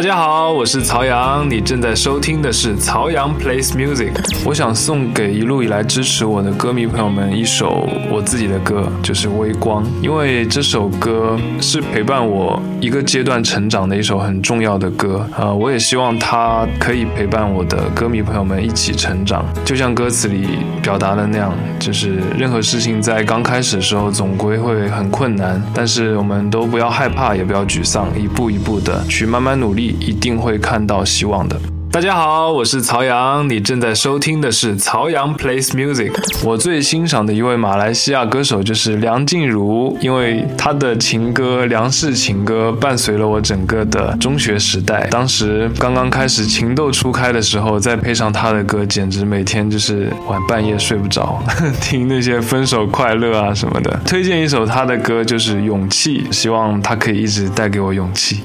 [0.00, 4.12] 大家好，我是曹阳，你正在收听的是曹阳 plays music。
[4.46, 15.28] 我想送给一路以来支持我的歌迷朋友们一首我自己的歌，就是《微光》，因为这首歌是陪伴我一个阶段成长的一首很重要的歌。
[15.36, 29.89] 呃，我也希望它可以陪伴我的歌迷朋友们一起成长，就像歌词里表达的那样，就是任何事情在刚开始的时候总归会很困难，但是我们都不要害怕，也不要沮丧，一步一步的去慢慢努力。
[29.98, 31.60] 一定会看到希望的。
[31.92, 36.12] 大家好，我是曹阳，你正在收听的是曹阳 plays music。
[36.44, 45.08] 我最欣赏的一位马来西亚歌手就是梁静茹，因为她的情歌《梁氏情歌》伴随了我整个的中学时代。
[45.10, 51.42] 当时刚刚开始情窦初开的时候，再配上她的歌，简直每天就是晚半夜睡不着，
[51.82, 53.98] 听那些分手快乐啊什么的。
[54.06, 58.42] 推荐一首她的歌，就是《勇气》，希望她可以一直带给我勇气。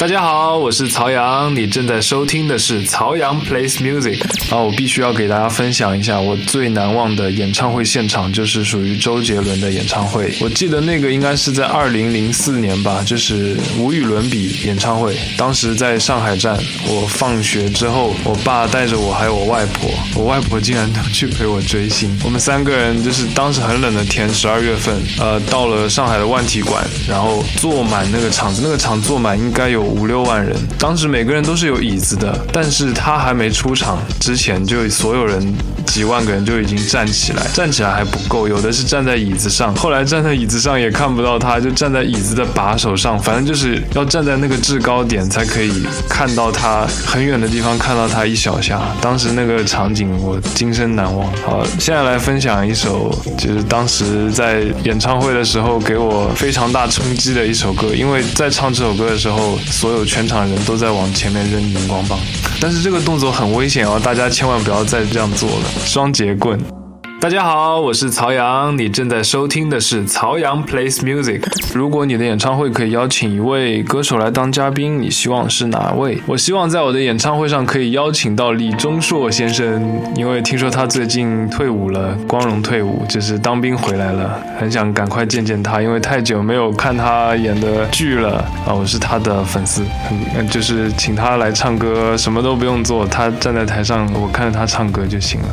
[0.00, 4.18] 大家好，我是曹阳，你正在收听的是曹阳 plays music。
[4.48, 10.34] 啊，我必须要给大家分享一下我最难忘的演唱会现场，就是属于周杰伦的演唱会。
[10.40, 15.14] 我记得那个应该是在二零零四年吧，就是无与伦比演唱会。
[15.36, 22.18] 当时在上海站，我放学之后，我爸带着我还有我外婆，我外婆竟然都去陪我追星。
[22.24, 29.89] 我们三个人就是当时很冷的天，十二月份，呃，到了上海的万体馆，然后坐满那个场子，那个场坐满应该有。
[29.90, 35.54] 五六万人，当时每个人都是有椅子的，但是他还没出场之前，就所有人
[35.86, 51.30] 几万个人就已经站起来，站起来还不够，有的是站在椅子上，后来站在椅子上也看不到他，就站在椅子的把手上，反正就是要站在那个制高点才可以看到他，很远的地方看到他一小下，当时那个场景我今生难忘。
[51.44, 59.58] 好，现在来分享一首，就是当时在演唱会的时候给我非常大冲击的一首歌，因为在唱这首歌的时候。
[59.80, 62.18] 所有全场人都在往前面扔荧光棒，
[62.60, 65.64] 但是这个动作很危险哦，大家千万不要再这样做了。
[65.86, 66.79] 双节棍。
[67.20, 71.42] 大家好，我是曹阳，你正在收听的是曹阳 plays music。
[71.74, 76.18] 如果你的演唱会可以邀请一位歌手来当嘉宾，你希望是哪位？
[76.24, 88.72] 我希望在我的演唱会上可以邀请到李钟硕先生，因为听说他最近退伍了，光荣退伍，就是当兵回来了，很想赶快见见他，因为太久没有看他演的剧了啊！
[88.72, 89.84] 我是他的粉丝，
[90.34, 95.48] 很就是请他来唱歌，什么都不用做，他站在台上，我看着他唱歌就行了。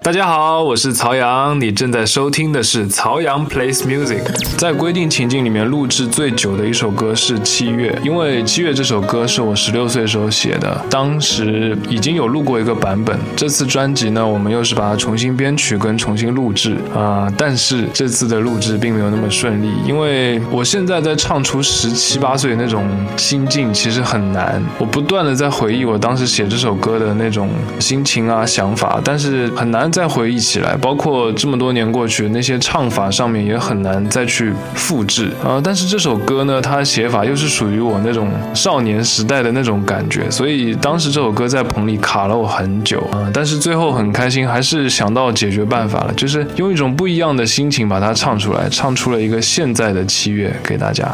[0.00, 4.22] 大家好，我是曹阳，你正在收听的是曹阳 plays music。
[4.56, 13.18] 在规定情境里面录制最久的一首歌是《七月》，因为《七月》这首歌是我十六岁时候写的，当时已经有录过一个版本。
[13.36, 27.50] 这次专辑呢，我们又是把它重新编曲跟重新录制啊，但是这次的录制并没有那么顺利，因为我现在在唱出十七八岁那种心境其实很难，我不断的在回忆我当时写这首歌的那种
[27.80, 29.88] 心情啊想法，但是很难。
[29.98, 35.60] 再回忆起来，包括这么多年过去，那些唱法上面也很难再去复制啊。
[35.62, 43.28] 但是这首歌呢，它写法又是属于我那种少年时代的那种感觉，所以当时这首歌在棚里卡了我很久啊。
[43.34, 51.12] 但是最后很开心，还是想到解决办法了，就是用一种不一样的心情把它唱出来，唱出了一个现在的七月给大家。